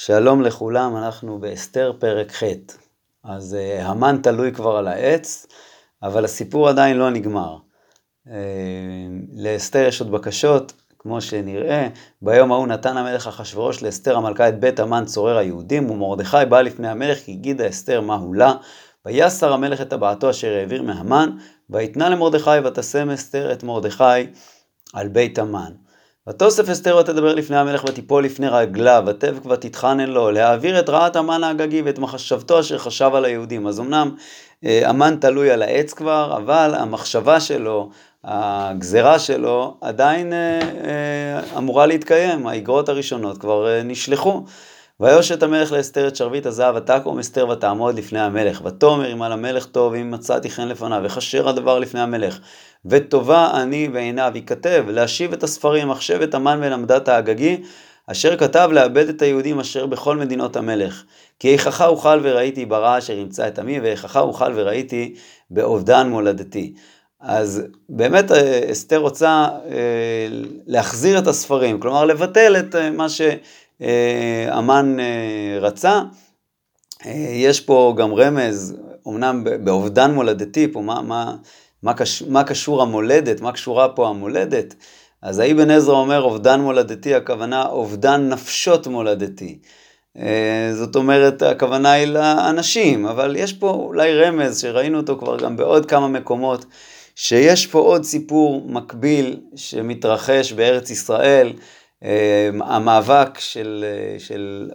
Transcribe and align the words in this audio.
שלום 0.00 0.42
לכולם, 0.42 0.96
אנחנו 0.96 1.38
באסתר 1.38 1.92
פרק 1.98 2.32
ח'. 2.32 2.42
אז 3.24 3.56
uh, 3.58 3.82
המן 3.82 4.18
תלוי 4.22 4.52
כבר 4.52 4.76
על 4.76 4.88
העץ, 4.88 5.46
אבל 6.02 6.24
הסיפור 6.24 6.68
עדיין 6.68 6.96
לא 6.96 7.10
נגמר. 7.10 7.56
Uh, 8.26 8.30
לאסתר 9.36 9.84
יש 9.88 10.00
עוד 10.00 10.10
בקשות, 10.10 10.72
כמו 10.98 11.20
שנראה, 11.20 11.88
ביום 12.22 12.52
ההוא 12.52 12.66
נתן 12.66 12.96
המלך 12.96 13.26
אחשורוש 13.26 13.82
לאסתר 13.82 14.16
המלכה 14.16 14.48
את 14.48 14.60
בית 14.60 14.80
המן 14.80 15.04
צורר 15.04 15.36
היהודים, 15.36 15.90
ומרדכי 15.90 16.36
בא 16.48 16.60
לפני 16.60 16.88
המלך, 16.88 17.18
כי 17.18 17.32
הגידה 17.32 17.68
אסתר 17.68 18.00
מהו 18.00 18.34
לה. 18.34 18.54
ויסר 19.06 19.52
המלך 19.52 19.80
את 19.80 19.90
טבעתו 19.90 20.30
אשר 20.30 20.52
העביר 20.52 20.82
מהמן, 20.82 21.30
ויתנה 21.70 22.08
למרדכי 22.08 22.58
ותשם 22.64 23.10
אסתר 23.10 23.52
את 23.52 23.62
מרדכי 23.62 24.26
על 24.94 25.08
בית 25.08 25.38
המן. 25.38 25.72
ותוסף 26.28 26.68
אסתר 26.68 26.96
ותדבר 26.96 27.34
לפני 27.34 27.56
המלך 27.56 27.84
ותיפול 27.84 28.24
לפני 28.24 28.48
רגליו, 28.48 29.04
ותבק 29.06 29.46
ותתחנן 29.46 30.10
לו, 30.10 30.30
להעביר 30.30 30.78
את 30.78 30.88
רעת 30.88 31.16
המן 31.16 31.44
האגגי 31.44 31.82
ואת 31.82 31.98
מחשבתו 31.98 32.60
אשר 32.60 32.78
חשב 32.78 33.10
על 33.14 33.24
היהודים. 33.24 33.66
אז 33.66 33.80
אמנם 33.80 34.10
אה, 34.64 34.88
המן 34.88 35.16
תלוי 35.20 35.50
על 35.50 35.62
העץ 35.62 35.92
כבר, 35.92 36.36
אבל 36.36 36.74
המחשבה 36.78 37.40
שלו, 37.40 37.90
הגזרה 38.24 39.18
שלו, 39.18 39.76
עדיין 39.80 40.32
אה, 40.32 40.60
אה, 40.60 41.58
אמורה 41.58 41.86
להתקיים, 41.86 42.46
האגרות 42.46 42.88
הראשונות 42.88 43.38
כבר 43.38 43.80
נשלחו. 43.84 44.44
ויושת 45.00 45.42
המלך 45.42 45.72
לאסתר 45.72 46.08
את 46.08 46.16
שרביט 46.16 46.46
הזהב, 46.46 46.74
ותקום 46.76 47.18
אסתר 47.18 47.48
ותעמוד 47.48 47.94
לפני 47.94 48.20
המלך. 48.20 48.62
ותאמר 48.64 49.12
אם 49.12 49.22
על 49.22 49.32
המלך 49.32 49.66
טוב, 49.66 49.94
אם 49.94 50.10
מצאתי 50.10 50.50
חן 50.50 50.68
לפניו, 50.68 51.00
וכשר 51.04 51.48
הדבר 51.48 51.78
לפני 51.78 52.00
המלך. 52.00 52.38
וטובה 52.86 53.62
אני 53.62 53.88
בעיניו, 53.88 54.32
ייכתב, 54.34 54.84
להשיב 54.88 55.32
את 55.32 55.42
הספרים, 55.42 55.88
מחשבת 55.88 56.34
המן 56.34 56.58
ולמדת 56.62 57.08
האגגי, 57.08 57.62
אשר 58.06 58.36
כתב 58.36 58.70
לאבד 58.72 59.08
את 59.08 59.22
היהודים 59.22 59.60
אשר 59.60 59.86
בכל 59.86 60.16
מדינות 60.16 60.56
המלך. 60.56 61.02
כי 61.38 61.52
איככה 61.52 61.86
אוכל 61.86 62.20
וראיתי 62.22 62.66
ברע 62.66 62.98
אשר 62.98 63.18
ימצא 63.18 63.48
את 63.48 63.58
עמי, 63.58 63.80
ואיככה 63.80 64.20
אוכל 64.20 64.52
וראיתי 64.54 65.14
באובדן 65.50 66.08
מולדתי. 66.08 66.74
אז 67.20 67.62
באמת 67.88 68.32
אה, 68.32 68.72
אסתר 68.72 68.98
רוצה 68.98 69.48
אה, 69.70 70.28
להחזיר 70.66 71.18
את 71.18 71.26
הספרים, 71.26 71.80
כלומר 71.80 72.04
לבטל 72.04 72.56
את 72.58 72.74
אה, 72.74 72.90
מה 72.90 73.06
שהמן 73.08 74.96
רצה. 75.60 76.02
יש 77.32 77.60
פה 77.60 77.94
גם 77.96 78.14
רמז, 78.14 78.76
אמנם 79.08 79.44
באובדן 79.64 80.10
מולדתי, 80.10 80.72
פה 80.72 80.80
מה, 80.80 81.02
מה, 81.02 81.36
מה, 81.82 81.94
קש, 81.94 82.22
מה 82.22 82.44
קשור 82.44 82.82
המולדת, 82.82 83.40
מה 83.40 83.52
קשורה 83.52 83.88
פה 83.88 84.08
המולדת. 84.08 84.74
אז 85.22 85.38
האבן 85.38 85.70
עזרא 85.70 85.94
אומר 85.94 86.22
אובדן 86.22 86.60
מולדתי, 86.60 87.14
הכוונה 87.14 87.66
אובדן 87.66 88.28
נפשות 88.28 88.86
מולדתי. 88.86 89.58
אה, 90.18 90.70
זאת 90.74 90.96
אומרת, 90.96 91.42
הכוונה 91.42 91.92
היא 91.92 92.06
לאנשים, 92.06 93.06
אבל 93.06 93.36
יש 93.36 93.52
פה 93.52 93.70
אולי 93.70 94.14
רמז 94.14 94.60
שראינו 94.60 94.98
אותו 94.98 95.18
כבר 95.18 95.38
גם 95.38 95.56
בעוד 95.56 95.86
כמה 95.86 96.08
מקומות, 96.08 96.64
שיש 97.14 97.66
פה 97.66 97.78
עוד 97.78 98.04
סיפור 98.04 98.64
מקביל 98.66 99.40
שמתרחש 99.56 100.52
בארץ 100.52 100.90
ישראל, 100.90 101.52
אה, 102.04 102.50
המאבק 102.64 103.38
של, 103.38 103.84
אה, 103.88 104.20
של 104.20 104.70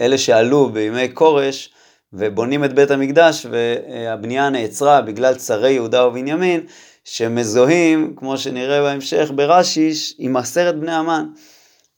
אלה 0.00 0.18
שעלו 0.18 0.68
בימי 0.68 1.08
כורש, 1.14 1.70
ובונים 2.12 2.64
את 2.64 2.72
בית 2.72 2.90
המקדש 2.90 3.46
והבנייה 3.50 4.50
נעצרה 4.50 5.00
בגלל 5.00 5.34
צרי 5.34 5.70
יהודה 5.72 6.06
ובנימין 6.06 6.60
שמזוהים, 7.04 8.14
כמו 8.16 8.38
שנראה 8.38 8.82
בהמשך 8.82 9.30
ברש"י, 9.34 9.92
עם 10.18 10.36
עשרת 10.36 10.80
בני 10.80 10.92
המן. 10.92 11.26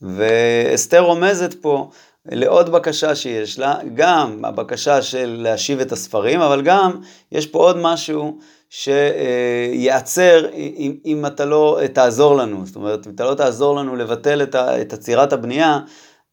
ואסתר 0.02 1.00
רומזת 1.00 1.54
פה 1.54 1.90
לעוד 2.26 2.72
בקשה 2.72 3.14
שיש 3.14 3.58
לה, 3.58 3.74
גם 3.94 4.44
הבקשה 4.44 5.02
של 5.02 5.36
להשיב 5.42 5.80
את 5.80 5.92
הספרים, 5.92 6.40
אבל 6.40 6.62
גם 6.62 7.00
יש 7.32 7.46
פה 7.46 7.58
עוד 7.58 7.76
משהו 7.76 8.38
שייעצר 8.70 10.50
אם, 10.54 10.96
אם 11.04 11.26
אתה 11.26 11.44
לא 11.44 11.80
תעזור 11.92 12.36
לנו. 12.36 12.66
זאת 12.66 12.76
אומרת, 12.76 13.06
אם 13.06 13.12
אתה 13.14 13.24
לא 13.24 13.34
תעזור 13.34 13.76
לנו 13.76 13.96
לבטל 13.96 14.42
את 14.54 14.92
עצירת 14.92 15.32
הבנייה, 15.32 15.78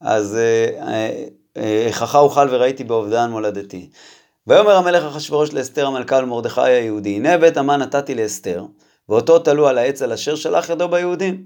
אז 0.01 0.37
אה, 0.37 1.23
איככה 1.55 2.19
אוכל 2.19 2.47
וראיתי 2.51 2.83
באובדן 2.83 3.29
מולדתי. 3.29 3.89
ויאמר 4.47 4.75
המלך 4.75 5.03
אחשורוש 5.03 5.53
לאסתר 5.53 5.87
המלכה 5.87 6.15
ולמרדכי 6.15 6.61
היהודי, 6.61 7.09
הנה 7.09 7.37
בית 7.37 7.57
המן 7.57 7.79
נתתי 7.79 8.15
לאסתר, 8.15 8.65
ואותו 9.09 9.39
תלו 9.39 9.67
על 9.67 9.77
העץ 9.77 10.01
על 10.01 10.11
אשר 10.11 10.35
שלח 10.35 10.69
ידו 10.69 10.87
ביהודים. 10.89 11.43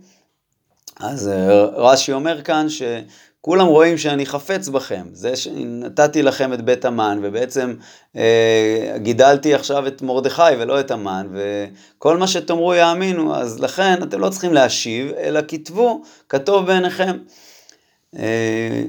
אז 1.00 1.28
אה, 1.28 1.66
רש"י 1.66 2.14
אומר 2.14 2.42
כאן 2.42 2.68
שכולם 2.70 3.68
רואים 3.68 3.98
שאני 3.98 4.26
חפץ 4.26 4.68
בכם, 4.68 5.08
זה 5.14 5.36
שנתתי 5.36 6.24
לכם 6.24 6.54
את 6.54 6.62
בית 6.62 6.86
המן, 6.86 7.20
ובעצם 7.24 7.76
אה, 8.16 8.96
גידלתי 8.98 9.54
עכשיו 9.54 9.88
את 9.88 10.02
מרדכי 10.02 10.56
ולא 10.60 10.80
את 10.80 10.92
המן, 10.92 11.28
וכל 11.34 12.18
מה 12.18 12.28
שתאמרו 12.28 12.74
יאמינו, 12.74 13.36
אז 13.36 13.60
לכן 13.60 14.04
אתם 14.04 14.20
לא 14.20 14.30
צריכים 14.30 14.54
להשיב, 14.54 15.12
אלא 15.18 15.40
כתבו, 15.48 16.02
כתוב 16.30 16.66
בעיניכם. 16.66 17.18
אה, 18.18 18.84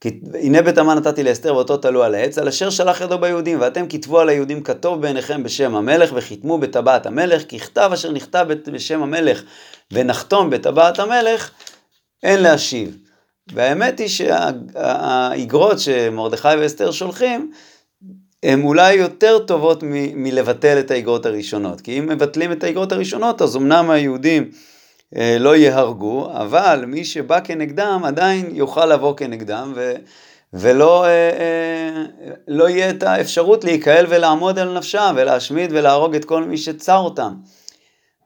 כי 0.00 0.20
הנה 0.34 0.62
בית 0.62 0.78
המן 0.78 0.98
נתתי 0.98 1.22
לאסתר 1.22 1.54
ואותו 1.54 1.76
תלו 1.76 2.02
על 2.02 2.14
העץ, 2.14 2.38
על 2.38 2.48
אשר 2.48 2.70
שלח 2.70 3.00
ידו 3.00 3.18
ביהודים, 3.18 3.60
ואתם 3.60 3.86
כתבו 3.88 4.20
על 4.20 4.28
היהודים 4.28 4.62
כתוב 4.62 5.02
בעיניכם 5.02 5.42
בשם 5.42 5.74
המלך, 5.74 6.10
וחיתמו 6.14 6.58
בטבעת 6.58 7.06
המלך, 7.06 7.42
כי 7.48 7.58
כתב 7.58 7.90
אשר 7.94 8.12
נכתב 8.12 8.46
בשם 8.72 9.02
המלך, 9.02 9.42
ונחתום 9.92 10.50
בטבעת 10.50 10.98
המלך, 10.98 11.50
אין 12.22 12.42
להשיב. 12.42 12.96
והאמת 13.52 13.98
היא 13.98 14.08
שהאיגרות 14.08 15.78
שמרדכי 15.78 16.48
ואסתר 16.58 16.90
שולחים, 16.90 17.52
הן 18.42 18.62
אולי 18.62 18.94
יותר 18.94 19.38
טובות 19.38 19.82
מ- 19.82 20.22
מלבטל 20.22 20.78
את 20.78 20.90
האיגרות 20.90 21.26
הראשונות. 21.26 21.80
כי 21.80 21.98
אם 21.98 22.06
מבטלים 22.06 22.52
את 22.52 22.64
האיגרות 22.64 22.92
הראשונות, 22.92 23.42
אז 23.42 23.56
אמנם 23.56 23.90
היהודים 23.90 24.50
לא 25.40 25.56
יהרגו, 25.56 26.30
אבל 26.32 26.84
מי 26.86 27.04
שבא 27.04 27.40
כנגדם 27.44 28.02
עדיין 28.04 28.50
יוכל 28.52 28.86
לבוא 28.86 29.16
כנגדם 29.16 29.72
ו, 29.76 29.92
ולא 30.52 31.04
אה, 31.04 31.08
אה, 31.08 32.04
לא 32.48 32.68
יהיה 32.68 32.90
את 32.90 33.02
האפשרות 33.02 33.64
להיקהל 33.64 34.06
ולעמוד 34.08 34.58
על 34.58 34.78
נפשם 34.78 35.14
ולהשמיד 35.16 35.70
ולהרוג 35.72 36.14
את 36.14 36.24
כל 36.24 36.44
מי 36.44 36.56
שצר 36.56 36.98
אותם. 36.98 37.34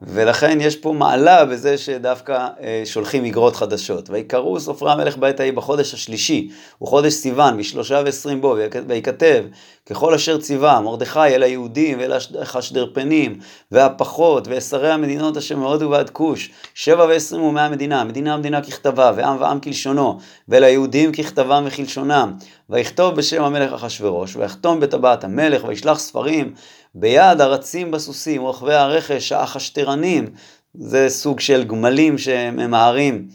ולכן 0.03 0.59
יש 0.61 0.77
פה 0.77 0.93
מעלה 0.93 1.45
בזה 1.45 1.79
שדווקא 1.79 2.49
אה, 2.61 2.83
שולחים 2.85 3.25
איגרות 3.25 3.57
חדשות. 3.57 4.11
ויקראו 4.11 4.61
סופרי 4.61 4.93
המלך 4.93 5.17
בעת 5.17 5.41
ההיא 5.41 5.53
בחודש 5.53 5.95
השלישי, 5.95 6.51
הוא 6.79 6.89
חודש 6.89 7.13
סיוון, 7.13 7.59
בשלושה 7.59 8.03
ועשרים 8.05 8.41
בו, 8.41 8.57
ויכתב 8.87 9.45
ככל 9.91 10.15
אשר 10.15 10.39
ציווה 10.39 10.81
מרדכי 10.81 11.21
אל 11.21 11.43
היהודים 11.43 11.99
ואל 11.99 12.13
החשדרפנים 12.41 13.39
והפחות 13.71 14.49
ושרי 14.51 14.91
המדינות 14.91 15.37
אשר 15.37 15.57
מהודו 15.57 15.91
ועד 15.91 16.11
כוש, 16.11 16.51
שבע 16.75 17.05
ועשרים 17.05 17.43
ומאה 17.43 17.69
מדינה, 17.69 18.05
מדינה 18.05 18.37
מדינה 18.37 18.63
ככתבה 18.63 19.13
ועם 19.17 19.41
ועם 19.41 19.61
כלשונו, 19.61 20.19
ואל 20.49 20.65
היהודים 20.65 21.13
ככתבם 21.13 21.65
וכלשונם, 21.67 22.33
ויכתוב 22.71 23.17
בשם 23.17 23.43
המלך 23.43 23.73
אחשורוש, 23.73 24.37
ויחתום 24.37 24.81
בטבעת 24.81 25.25
המלך, 25.25 25.65
וישלח 25.65 25.99
ספרים 25.99 26.55
ביד 26.95 27.41
הרצים 27.41 27.91
בסוסים, 27.91 28.43
רוכבי 28.43 28.75
הרכש, 28.75 29.33
האחשטרנים, 29.33 30.31
זה 30.75 31.09
סוג 31.09 31.41
של 31.41 31.65
גמלים 31.65 32.19
שממהרים 32.19 33.29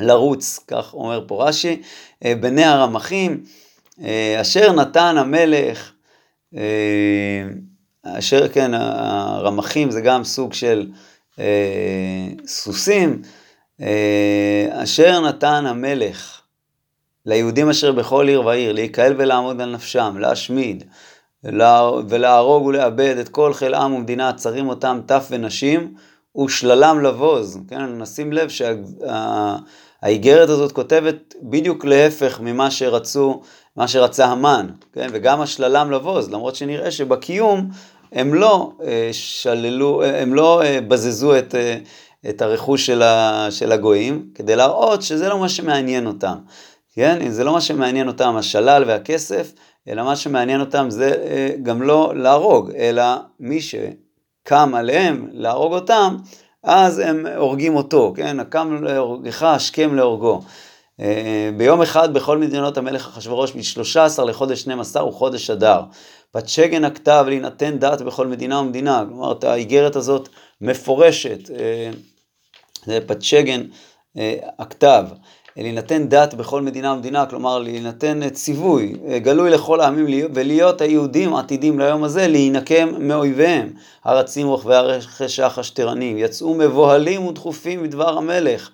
לרוץ, 0.00 0.60
כך 0.68 0.94
אומר 0.94 1.24
פה 1.26 1.48
רש"י, 1.48 1.82
אה, 2.24 2.34
בני 2.40 2.64
הרמחים, 2.64 3.42
אשר 4.40 4.72
נתן 4.72 5.14
המלך, 5.18 5.92
אה, 6.56 7.42
אשר 8.02 8.48
כן, 8.48 8.70
הרמחים 8.74 9.90
זה 9.90 10.00
גם 10.00 10.24
סוג 10.24 10.52
של 10.52 10.90
סוסים, 12.46 13.22
אשר 14.82 15.20
נתן 15.20 15.66
המלך 15.66 16.40
ליהודים 17.26 17.70
אשר 17.70 17.92
בכל 17.92 18.28
עיר 18.28 18.46
ועיר, 18.46 18.72
להיקהל 18.72 19.14
ולעמוד 19.18 19.60
על 19.60 19.74
נפשם, 19.74 20.16
להשמיד, 20.18 20.84
ולהרוג 22.08 22.66
ולאבד 22.66 23.16
את 23.20 23.28
כל 23.28 23.54
חיל 23.54 23.74
עם 23.74 23.92
ומדינה, 23.92 24.32
צרים 24.32 24.68
אותם 24.68 25.00
טף 25.06 25.26
ונשים, 25.30 25.94
ושללם 26.44 27.00
לבוז. 27.00 27.60
כן, 27.68 27.98
נשים 27.98 28.32
לב 28.32 28.48
שהאיגרת 30.06 30.48
הזאת 30.48 30.72
כותבת 30.72 31.34
בדיוק 31.42 31.84
להפך 31.84 32.40
ממה 32.40 32.70
שרצו, 32.70 33.40
מה 33.76 33.88
שרצה 33.88 34.26
המן, 34.26 34.66
כן, 34.92 35.08
וגם 35.12 35.40
השללם 35.40 35.90
לבוז, 35.90 36.30
למרות 36.30 36.56
שנראה 36.56 36.90
שבקיום 36.90 37.70
הם 38.12 38.34
לא 38.34 38.72
אה, 38.84 39.08
שללו, 39.12 40.04
הם 40.04 40.34
לא 40.34 40.62
אה, 40.62 40.80
בזזו 40.80 41.38
את, 41.38 41.54
אה, 41.54 41.78
את 42.28 42.42
הרכוש 42.42 42.86
של, 42.86 43.02
ה, 43.02 43.46
של 43.50 43.72
הגויים, 43.72 44.28
כדי 44.34 44.56
להראות 44.56 45.02
שזה 45.02 45.28
לא 45.28 45.38
מה 45.38 45.48
שמעניין 45.48 46.06
אותם. 46.06 46.34
כן, 46.94 47.30
זה 47.30 47.44
לא 47.44 47.52
מה 47.52 47.60
שמעניין 47.60 48.08
אותם, 48.08 48.36
השלל 48.36 48.84
והכסף, 48.86 49.52
אלא 49.88 50.04
מה 50.04 50.16
שמעניין 50.16 50.60
אותם 50.60 50.86
זה 50.90 51.14
אה, 51.26 51.50
גם 51.62 51.82
לא 51.82 52.12
להרוג, 52.16 52.70
אלא 52.70 53.02
מי 53.40 53.60
שקם 53.60 54.74
עליהם 54.74 55.28
להרוג 55.32 55.72
אותם, 55.72 56.16
אז 56.66 56.98
הם 56.98 57.26
הורגים 57.26 57.76
אותו, 57.76 58.12
כן? 58.16 58.40
הקם 58.40 58.84
להורגך, 58.84 59.42
השכם 59.42 59.94
להורגו. 59.94 60.42
אה, 61.00 61.50
ביום 61.56 61.82
אחד 61.82 62.14
בכל 62.14 62.38
מדינות 62.38 62.78
המלך 62.78 63.06
אחשורוש, 63.06 63.52
ב-13 63.52 64.22
לחודש 64.24 64.60
12 64.60 65.02
הוא 65.02 65.12
חודש 65.12 65.50
אדר. 65.50 65.80
בת 66.34 66.48
שגן 66.48 66.84
הכתב 66.84 67.24
להינתן 67.28 67.78
דת 67.78 68.00
בכל 68.00 68.26
מדינה 68.26 68.58
ומדינה. 68.58 69.04
כלומר, 69.08 69.34
האיגרת 69.42 69.96
הזאת 69.96 70.28
מפורשת, 70.60 71.50
אה, 71.50 71.90
זה 72.86 73.00
בת 73.00 73.22
שגן 73.22 73.62
הכתב. 74.58 75.04
להינתן 75.56 76.08
דת 76.08 76.34
בכל 76.34 76.62
מדינה 76.62 76.92
ומדינה, 76.92 77.26
כלומר 77.26 77.58
להינתן 77.58 78.28
ציווי 78.28 78.92
גלוי 79.16 79.50
לכל 79.50 79.80
העמים 79.80 80.06
ולהיות 80.34 80.80
היהודים 80.80 81.34
עתידים 81.34 81.78
ליום 81.78 82.04
הזה 82.04 82.28
להינקם 82.28 82.88
מאויביהם. 82.98 83.70
הרצים 84.04 84.46
רוכבי 84.46 84.74
הרכש 84.74 85.40
החשטרנים, 85.40 86.18
יצאו 86.18 86.54
מבוהלים 86.54 87.26
ודחופים 87.26 87.82
מדבר 87.82 88.18
המלך. 88.18 88.70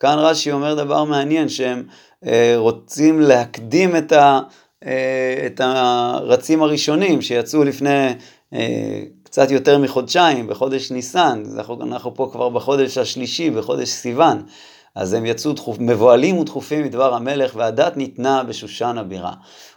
כאן 0.00 0.16
רש"י 0.18 0.52
אומר 0.52 0.74
דבר 0.74 1.04
מעניין, 1.04 1.48
שהם 1.48 1.82
אה, 2.26 2.54
רוצים 2.56 3.20
להקדים 3.20 3.96
את, 3.96 4.12
ה, 4.12 4.40
אה, 4.86 5.46
את 5.46 5.60
הרצים 5.64 6.62
הראשונים 6.62 7.22
שיצאו 7.22 7.64
לפני 7.64 8.08
אה, 8.54 9.02
קצת 9.22 9.50
יותר 9.50 9.78
מחודשיים, 9.78 10.46
בחודש 10.46 10.90
ניסן, 10.90 11.42
אנחנו, 11.54 11.82
אנחנו 11.82 12.14
פה 12.14 12.28
כבר 12.32 12.48
בחודש 12.48 12.98
השלישי, 12.98 13.50
בחודש 13.50 13.88
סיוון. 13.88 14.42
אז 14.94 15.14
הם 15.14 15.26
יצאו 15.26 15.52
דחופ, 15.52 15.76
מבוהלים 15.80 16.38
ודחופים 16.38 16.84
מדבר 16.84 17.14
המלך, 17.14 17.56
והדת 17.56 17.96
ניתנה 17.96 18.42
בשושן 18.44 18.98
הבירה. 18.98 19.32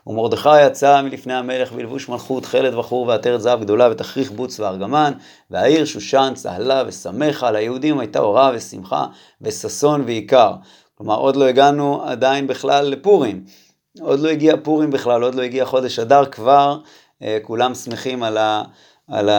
ומרדכי 0.07 0.65
יצא 0.65 1.01
מלפני 1.01 1.33
המלך 1.33 1.71
בלבוש 1.71 2.10
מלכות, 2.10 2.45
חלד 2.45 2.74
וחור 2.74 3.07
ועטרת 3.07 3.42
זהב 3.42 3.62
גדולה 3.62 3.92
ותכריך 3.92 4.31
בוץ 4.31 4.60
וארגמן, 4.60 5.13
והעיר 5.51 5.86
שושן 5.86 6.31
צהלה 6.36 6.83
ושמחה, 6.88 7.51
ליהודים 7.51 8.00
הייתה 8.00 8.19
אורה 8.19 8.51
ושמחה 8.56 9.06
וששון 9.42 10.01
ועיקר. 10.06 10.54
כלומר, 10.95 11.15
עוד 11.15 11.36
לא 11.36 11.45
הגענו 11.45 12.04
עדיין 12.04 12.48
בכלל 12.48 12.86
לפורים. 12.86 13.44
עוד 14.01 14.19
לא 14.19 14.30
הגיע 14.30 14.56
פורים 14.63 14.89
בכלל, 14.89 15.24
עוד 15.24 15.36
לא 15.36 15.42
הגיע 15.42 15.65
חודש 15.65 16.00
אדר, 16.00 16.25
כבר 16.25 16.80
אה, 17.21 17.38
כולם 17.42 17.75
שמחים 17.75 18.24
על, 18.24 18.38
ה, 18.38 18.63
על 19.07 19.30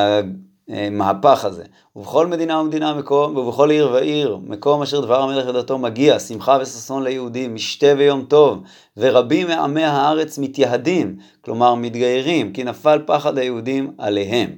המהפך 0.68 1.44
הזה. 1.44 1.64
ובכל 1.96 2.26
מדינה 2.26 2.61
ומדינה 2.61 2.94
מקום, 2.94 3.37
ובכל 3.37 3.70
עיר 3.70 3.91
ועיר, 3.93 4.38
מקום 4.46 4.82
אשר 4.82 5.00
דבר 5.00 5.20
המלך 5.20 5.49
ודתו 5.49 5.79
מגיע, 5.79 6.19
שמחה 6.19 6.58
וששון 6.61 7.02
ליהודים, 7.02 7.55
משתה 7.55 7.87
ויום 7.99 8.25
טוב, 8.29 8.58
ורבים 8.96 9.46
מעמי 9.46 9.85
הארץ 9.85 10.38
מתייהדים, 10.38 11.17
כלומר 11.41 11.75
מתגיירים, 11.75 12.52
כי 12.52 12.64
נפל 12.64 12.99
פחד 13.06 13.38
היהודים 13.38 13.93
עליהם. 13.99 14.50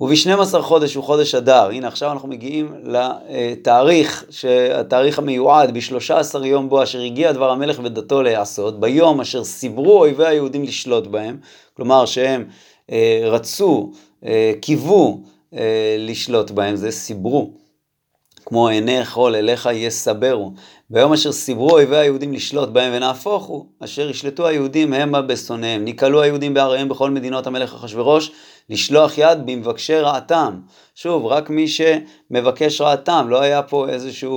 וב-12 0.00 0.60
חודש 0.60 0.94
הוא 0.94 1.04
חודש 1.04 1.34
אדר, 1.34 1.68
הנה 1.68 1.88
עכשיו 1.88 2.12
אנחנו 2.12 2.28
מגיעים 2.28 2.74
לתאריך, 2.84 4.24
התאריך 4.74 5.18
המיועד, 5.18 5.74
ב-13 5.74 6.44
יום 6.44 6.68
בו 6.68 6.82
אשר 6.82 7.00
הגיע 7.00 7.32
דבר 7.32 7.50
המלך 7.50 7.80
ודתו 7.84 8.22
להיעשות, 8.22 8.80
ביום 8.80 9.20
אשר 9.20 9.44
סיברו 9.44 9.98
אויבי 9.98 10.26
היהודים 10.26 10.62
לשלוט 10.62 11.06
בהם, 11.06 11.36
כלומר 11.74 12.06
שהם 12.06 12.44
אה, 12.92 13.22
רצו, 13.24 13.90
אה, 14.26 14.52
קיוו, 14.60 15.20
אה, 15.56 15.96
לשלוט 15.98 16.50
בהם, 16.50 16.76
זה 16.76 16.90
סיברו. 16.90 17.50
כמו 18.46 18.68
עיני 18.68 19.04
חול 19.04 19.34
אליך 19.34 19.68
יסברו. 19.72 20.52
ביום 20.90 21.12
אשר 21.12 21.32
סיברו 21.32 21.70
אויבי 21.70 21.96
היהודים 21.96 22.32
לשלוט 22.32 22.68
בהם 22.68 22.92
ונהפוך 22.96 23.44
הוא, 23.44 23.66
אשר 23.84 24.10
ישלטו 24.10 24.46
היהודים 24.46 24.92
המה 24.92 25.22
בשונאיהם. 25.22 25.84
ניקלו 25.84 26.22
היהודים 26.22 26.54
בעריהם 26.54 26.88
בכל 26.88 27.10
מדינות 27.10 27.46
המלך 27.46 27.74
אחשורוש, 27.74 28.30
לשלוח 28.70 29.18
יד 29.18 29.46
במבקשי 29.46 29.94
רעתם. 29.94 30.60
שוב, 30.94 31.26
רק 31.26 31.50
מי 31.50 31.66
שמבקש 31.68 32.80
רעתם, 32.80 33.26
לא 33.28 33.40
היה 33.40 33.62
פה 33.62 33.88
איזושהי 33.88 34.30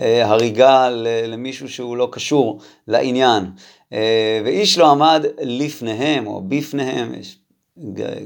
אה, 0.00 0.26
הריגה 0.26 0.90
למישהו 1.28 1.68
שהוא 1.68 1.96
לא 1.96 2.08
קשור 2.12 2.60
לעניין. 2.88 3.44
אה, 3.92 4.40
ואיש 4.44 4.78
לא 4.78 4.90
עמד 4.90 5.24
לפניהם 5.40 6.26
או 6.26 6.42
בפניהם, 6.48 7.14
יש 7.14 7.38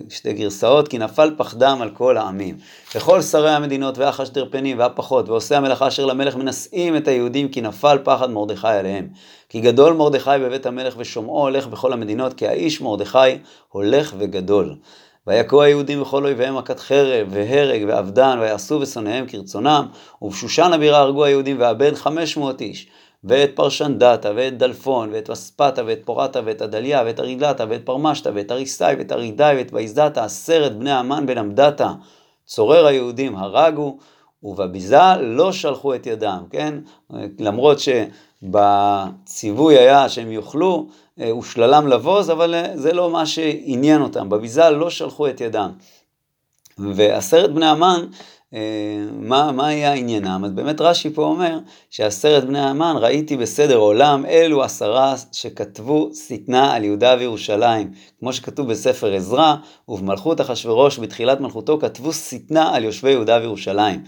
שתי 0.09 0.33
גרסאות, 0.33 0.89
כי 0.89 0.99
נפל 0.99 1.35
פחדם 1.37 1.79
על 1.83 1.91
כל 1.91 2.17
העמים. 2.17 2.57
וכל 2.95 3.23
שרי 3.23 3.51
המדינות 3.51 3.99
והחשדרפנים 3.99 4.79
והפחות, 4.79 5.29
ועושי 5.29 5.55
המלאכה 5.55 5.89
אשר 5.89 6.07
למלך 6.07 6.37
מנשאים 6.37 6.97
את 6.97 7.09
היהודים, 7.09 7.49
כי 7.49 7.61
נפל 7.61 7.99
פחד 8.05 8.31
מרדכי 8.31 8.69
עליהם. 8.69 9.09
כי 9.49 9.61
גדול 9.61 9.93
מרדכי 9.93 10.31
בבית 10.41 10.67
המלך 10.67 10.95
ושומעו 10.99 11.41
הולך 11.41 11.67
בכל 11.67 11.93
המדינות, 11.93 12.35
כי 12.35 12.49
האיש 12.49 12.81
מרדכי 12.81 13.39
הולך 13.69 14.15
וגדול. 14.19 14.75
ויכו 15.27 15.63
היהודים 15.63 16.01
בכל 16.01 16.25
אויביהם 16.25 16.57
מכת 16.57 16.81
חרב 16.81 17.27
והרג 17.31 17.85
ואבדן, 17.89 18.39
ויעשו 18.41 18.79
בשונאיהם 18.79 19.27
כרצונם, 19.29 19.87
ובשושן 20.23 20.71
הבירה 20.73 20.99
הרגו 20.99 21.25
היהודים 21.25 21.57
ואבד 21.61 21.95
חמש 21.95 22.37
מאות 22.37 22.61
איש. 22.61 22.89
ואת 23.25 23.51
פרשנדתה, 23.55 24.31
ואת 24.37 24.59
דלפון, 24.59 25.11
ואת 25.13 25.31
וספתה, 25.31 25.83
ואת 25.87 26.01
פורתה, 26.05 26.41
ואת 26.45 26.63
עדליה, 26.63 27.03
ואת 27.07 27.21
ארידתה, 27.21 27.65
ואת 27.69 27.87
פרמשתה, 27.87 28.31
ואת 28.35 28.53
אריסאי, 28.53 28.95
ואת 28.99 29.13
ארידאי, 29.13 29.57
ואת 29.57 29.73
ויזדתה, 29.73 30.25
עשרת 30.25 30.79
בני 30.79 30.93
המן 30.93 31.39
עמדתה, 31.39 31.93
צורר 32.47 32.87
היהודים 32.87 33.37
הרגו, 33.37 33.99
ובביזה 34.43 35.17
לא 35.21 35.53
שלחו 35.53 35.95
את 35.95 36.07
ידם, 36.07 36.45
כן? 36.51 36.75
למרות 37.39 37.79
שבציווי 38.43 39.79
היה 39.79 40.09
שהם 40.09 40.33
יאכלו, 40.33 40.87
אה, 41.21 41.37
ושללם 41.37 41.87
לבוז, 41.87 42.31
אבל 42.31 42.55
אה, 42.55 42.77
זה 42.77 42.93
לא 42.93 43.11
מה 43.11 43.27
שעניין 43.27 44.03
אותם, 44.03 44.29
בביזה 44.29 44.71
לא 44.71 44.91
שלחו 44.91 45.29
את 45.29 45.41
ידם. 45.41 45.71
ועשרת 46.79 47.55
בני 47.55 47.67
המן 47.67 48.07
מה, 49.13 49.53
מה 49.53 49.67
היה 49.67 49.93
עניינם? 49.93 50.45
אז 50.45 50.53
באמת 50.53 50.81
רש"י 50.81 51.11
פה 51.11 51.23
אומר 51.23 51.59
שעשרת 51.91 52.45
בני 52.45 52.61
המן 52.61 52.95
ראיתי 52.99 53.37
בסדר 53.37 53.77
עולם 53.77 54.27
אלו 54.27 54.63
עשרה 54.63 55.15
שכתבו 55.33 56.11
שטנה 56.15 56.75
על 56.75 56.85
יהודה 56.85 57.17
וירושלים, 57.19 57.91
כמו 58.21 58.33
שכתוב 58.33 58.71
בספר 58.71 59.15
עזרא, 59.15 59.55
ובמלכות 59.89 60.41
אחשורוש 60.41 60.99
בתחילת 60.99 61.41
מלכותו 61.41 61.79
כתבו 61.79 62.13
שטנה 62.13 62.75
על 62.75 62.85
יושבי 62.85 63.11
יהודה 63.11 63.39
וירושלים. 63.41 64.03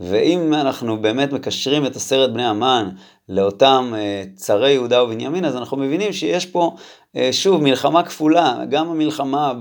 ואם 0.00 0.54
אנחנו 0.54 1.02
באמת 1.02 1.32
מקשרים 1.32 1.86
את 1.86 1.96
עשרת 1.96 2.32
בני 2.32 2.44
המן 2.44 2.88
לאותם 3.28 3.92
uh, 3.94 4.36
צרי 4.36 4.70
יהודה 4.72 5.02
ובנימין, 5.04 5.44
אז 5.44 5.56
אנחנו 5.56 5.76
מבינים 5.76 6.12
שיש 6.12 6.46
פה 6.46 6.76
uh, 6.76 7.18
שוב 7.32 7.62
מלחמה 7.62 8.02
כפולה, 8.02 8.58
גם 8.68 8.90
המלחמה 8.90 9.52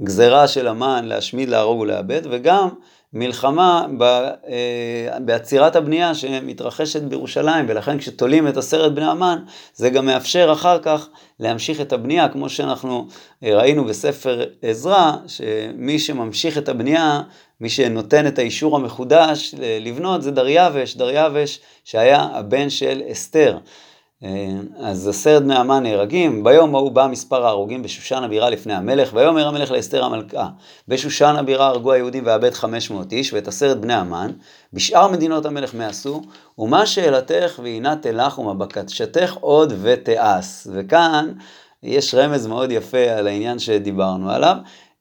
בגזרה 0.00 0.48
של 0.48 0.68
המן 0.68 1.04
להשמיד, 1.04 1.48
להרוג 1.48 1.80
ולאבד, 1.80 2.22
וגם 2.30 2.68
מלחמה 3.14 3.86
אה, 4.00 5.18
בעצירת 5.20 5.76
הבנייה 5.76 6.14
שמתרחשת 6.14 7.02
בירושלים, 7.02 7.66
ולכן 7.68 7.98
כשתולים 7.98 8.48
את 8.48 8.56
עשרת 8.56 8.94
בני 8.94 9.06
המן, 9.06 9.38
זה 9.74 9.90
גם 9.90 10.06
מאפשר 10.06 10.52
אחר 10.52 10.78
כך 10.78 11.08
להמשיך 11.40 11.80
את 11.80 11.92
הבנייה, 11.92 12.28
כמו 12.28 12.48
שאנחנו 12.48 13.06
אה, 13.44 13.56
ראינו 13.56 13.84
בספר 13.84 14.44
עזרא, 14.62 15.12
שמי 15.26 15.98
שממשיך 15.98 16.58
את 16.58 16.68
הבנייה, 16.68 17.22
מי 17.60 17.68
שנותן 17.68 18.26
את 18.26 18.38
האישור 18.38 18.76
המחודש 18.76 19.54
לבנות, 19.80 20.22
זה 20.22 20.30
דריווש, 20.30 20.96
דריווש 20.96 21.60
שהיה 21.84 22.28
הבן 22.32 22.70
של 22.70 23.02
אסתר. 23.12 23.58
אה, 24.22 24.28
אז 24.78 25.08
עשרת 25.08 25.42
בני 25.42 25.54
המן 25.54 25.82
נהרגים, 25.82 26.44
ביום 26.44 26.74
ההוא 26.74 26.92
בא 26.92 27.06
מספר 27.10 27.46
ההרוגים 27.46 27.82
בשושן 27.82 28.22
הבירה 28.22 28.50
לפני 28.50 28.74
המלך, 28.74 29.10
ויאמר 29.14 29.48
המלך 29.48 29.70
לאסתר 29.70 30.04
המלכה, 30.04 30.48
בשושן 30.88 31.34
הבירה 31.38 31.66
הרגו 31.66 31.92
היהודים 31.92 32.24
חמש 32.52 32.90
מאות 32.90 33.12
איש, 33.12 33.32
ואת 33.32 33.48
עשרת 33.48 33.80
בני 33.80 33.94
המן, 33.94 34.30
בשאר 34.72 35.08
מדינות 35.08 35.46
המלך 35.46 35.74
מעשו, 35.74 36.22
ומה 36.58 36.86
שאלתך 36.86 37.60
והנה 37.62 37.96
תלך 37.96 38.38
ומבקשתך 38.38 39.36
עוד 39.40 39.72
ותעש. 39.82 40.66
וכאן 40.72 41.32
יש 41.82 42.14
רמז 42.14 42.46
מאוד 42.46 42.70
יפה 42.70 43.10
על 43.10 43.26
העניין 43.26 43.58
שדיברנו 43.58 44.30
עליו. 44.30 44.56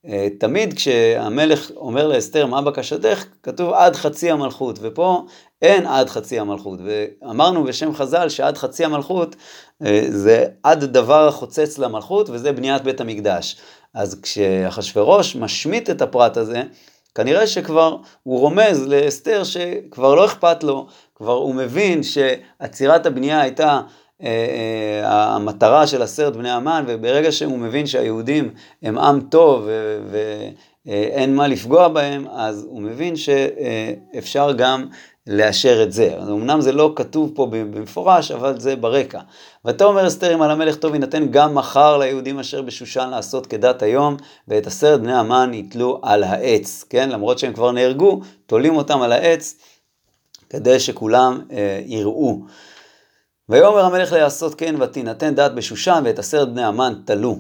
אה, 0.08 0.28
תמיד 0.40 0.74
כשהמלך 0.74 1.72
אומר 1.76 2.08
לאסתר 2.08 2.46
מה 2.46 2.62
בקשתך, 2.62 3.26
כתוב 3.44 3.74
עד 3.74 3.96
חצי 3.96 4.32
המלכות, 4.32 4.80
ופה 4.82 5.26
אין 5.64 5.86
עד 5.86 6.10
חצי 6.10 6.40
המלכות. 6.40 6.80
ואמרנו 6.86 7.64
בשם 7.64 7.94
חז"ל 7.94 8.30
שעד 8.30 8.58
חצי 8.58 8.86
המלכות 8.86 9.36
אה, 9.86 10.06
זה 10.10 10.46
עד 10.64 10.84
דבר 10.84 11.28
החוצץ 11.28 11.78
למלכות, 11.78 12.30
וזה 12.30 12.52
בניית 12.52 12.84
בית 12.84 13.02
המקדש. 13.02 13.58
אז 13.94 14.20
כשאחשוורוש 14.22 15.36
משמיט 15.36 15.90
את 15.90 16.02
הפרט 16.02 16.38
הזה, 16.38 16.64
כנראה 17.16 17.48
שכבר 17.48 17.98
הוא 18.24 18.40
רומז 18.40 18.88
לאסתר 18.88 19.44
שכבר 19.44 20.16
לא 20.16 20.26
אכפת 20.26 20.64
לו, 20.64 20.88
כבר 21.16 21.34
הוא 21.34 21.56
מבין 21.56 22.02
שעצירת 22.04 23.06
הבנייה 23.06 23.42
הייתה 23.42 23.82
המטרה 25.04 25.88
של 25.88 26.02
עשרת 26.02 26.36
בני 26.36 26.52
המן, 26.52 26.84
וברגע 26.88 27.32
שהוא 27.32 27.58
מבין 27.58 27.86
שהיהודים 27.86 28.50
הם 28.84 28.98
עם 28.98 29.22
טוב 29.22 29.68
ואין 30.86 31.36
מה 31.36 31.48
לפגוע 31.48 31.88
בהם, 31.88 32.28
אז 32.28 32.66
הוא 32.70 32.82
מבין 32.82 33.14
שאפשר 33.16 34.52
גם 34.52 34.86
לאשר 35.28 35.84
את 35.84 35.92
זה. 35.92 36.16
אז 36.18 36.30
אמנם 36.30 36.62
זה 36.62 36.72
לא 36.72 36.94
כתוב 36.96 37.32
פה 37.36 37.48
במפורש, 37.50 38.32
אבל 38.32 38.60
זה 38.60 38.76
ברקע. 38.76 39.20
ואתה 39.66 39.86
אומר 39.86 40.08
אסתר 40.08 40.36
אם 40.36 40.42
על 40.42 40.52
המלך 40.52 40.76
טוב 40.76 40.94
יינתן 40.94 41.28
גם 41.32 41.56
מחר 41.56 41.98
ליהודים 41.98 42.40
אשר 42.40 42.62
בשושן 42.62 43.10
לעשות 43.10 43.48
כדת 43.48 43.82
היום, 43.82 44.18
ואת 44.48 44.68
עשרת 44.68 45.02
בני 45.02 45.14
המן 45.14 45.54
יתלו 45.54 46.00
על 46.02 46.24
העץ, 46.24 46.86
כן? 46.90 47.10
למרות 47.10 47.40
שהם 47.40 47.54
כבר 47.54 47.72
נהרגו, 47.72 48.20
תולים 48.46 48.76
אותם 48.76 49.02
על 49.02 49.12
העץ, 49.12 49.56
כדי 50.50 50.80
שכולם 50.80 51.42
אה, 51.52 51.82
יראו. 51.86 52.40
ויאמר 53.54 53.86
המלך 53.86 54.12
לעשות 54.12 54.56
כן 54.56 54.82
ותינתן 54.82 55.36
דעת 55.36 55.56
בשושן 55.56 56.02
ואת 56.06 56.20
עשרת 56.20 56.54
בני 56.54 56.64
המן 56.64 56.94
תלו. 57.06 57.38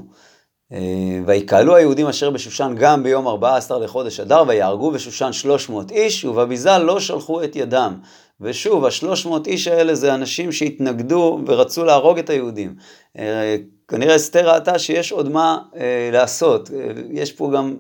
אה, 0.74 1.20
ויקהלו 1.26 1.76
היהודים 1.76 2.08
אשר 2.08 2.30
בשושן 2.30 2.76
גם 2.80 3.04
ביום 3.04 3.28
14 3.28 3.80
לחודש 3.80 4.20
אדר 4.20 4.44
ויהרגו 4.48 4.92
בשושן 4.92 5.34
300 5.34 5.92
איש 5.92 6.26
ובביזה 6.26 6.78
לא 6.78 7.00
שלחו 7.00 7.44
את 7.44 7.56
ידם. 7.56 7.94
ושוב, 8.42 8.86
השלוש 8.86 9.26
מאות 9.26 9.48
איש 9.48 9.68
האלה 9.68 9.96
זה 9.96 10.14
אנשים 10.14 10.52
שהתנגדו 10.52 11.40
ורצו 11.46 11.86
להרוג 11.86 12.18
את 12.18 12.30
היהודים. 12.30 12.76
אה, 13.18 13.56
כנראה 13.88 14.16
אסתר 14.16 14.50
ראתה 14.50 14.80
שיש 14.80 15.12
עוד 15.12 15.30
מה 15.30 15.58
אה, 15.76 16.10
לעשות, 16.12 16.70
יש 17.12 17.32
פה 17.32 17.52
גם 17.56 17.76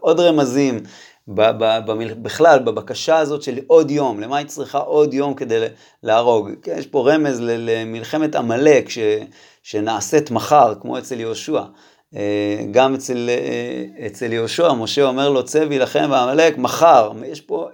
עוד 0.00 0.20
רמזים 0.20 0.80
בכלל, 2.22 2.58
בבקשה 2.58 3.18
הזאת 3.18 3.42
של 3.42 3.58
עוד 3.66 3.90
יום, 3.90 4.20
למה 4.20 4.36
היא 4.36 4.46
צריכה 4.46 4.78
עוד 4.78 5.14
יום 5.14 5.34
כדי 5.34 5.66
להרוג? 6.02 6.50
כן, 6.62 6.74
יש 6.78 6.86
פה 6.86 7.12
רמז 7.12 7.40
למלחמת 7.42 8.34
עמלק 8.34 8.88
שנעשית 9.62 10.30
מחר, 10.30 10.74
כמו 10.80 10.98
אצל 10.98 11.20
יהושע. 11.20 11.62
גם 12.70 12.94
אצל, 12.94 13.30
אצל 14.06 14.32
יהושע, 14.32 14.72
משה 14.72 15.04
אומר 15.04 15.30
לו 15.30 15.44
צא 15.44 15.64
וילחם 15.68 16.10
בעמלק 16.10 16.58
מחר, 16.58 17.12
יש 17.26 17.40
פה 17.40 17.68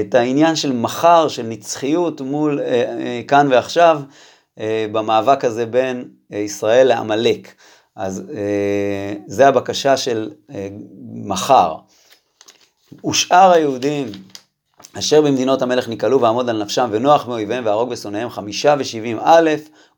את 0.00 0.14
העניין 0.14 0.56
של 0.56 0.72
מחר, 0.72 1.28
של 1.28 1.42
נצחיות 1.42 2.20
מול 2.20 2.60
אה, 2.60 2.66
אה, 2.66 3.20
כאן 3.28 3.48
ועכשיו, 3.50 4.00
אה, 4.58 4.86
במאבק 4.92 5.44
הזה 5.44 5.66
בין 5.66 6.08
אה, 6.32 6.38
ישראל 6.38 6.86
לעמלק. 6.86 7.54
אז 7.96 8.22
אה, 8.34 9.14
זה 9.26 9.48
הבקשה 9.48 9.96
של 9.96 10.30
אה, 10.54 10.68
מחר. 11.14 11.74
ושאר 13.06 13.52
היהודים 13.52 14.12
אשר 14.98 15.20
במדינות 15.20 15.62
המלך 15.62 15.88
נקהלו 15.88 16.20
ועמוד 16.20 16.48
על 16.48 16.62
נפשם 16.62 16.88
ונוח 16.92 17.28
מאויביהם 17.28 17.66
והרוג 17.66 17.90
בשונאיהם 17.90 18.30
חמישה 18.30 18.74
ושבעים 18.78 19.18
א' 19.22 19.50